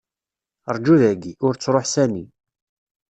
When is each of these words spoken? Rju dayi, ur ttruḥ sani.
Rju 0.75 0.95
dayi, 1.01 1.31
ur 1.45 1.53
ttruḥ 1.55 1.85
sani. 1.93 2.25